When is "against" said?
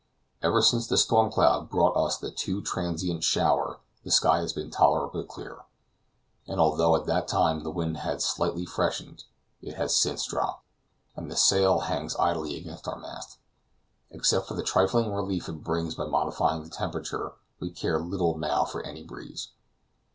12.57-12.87